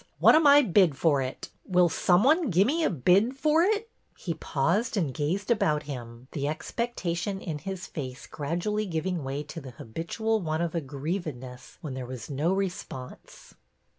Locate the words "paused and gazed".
4.33-5.51